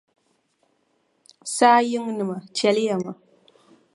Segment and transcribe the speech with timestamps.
[1.55, 3.11] Saa yiŋnima chɛliya ma.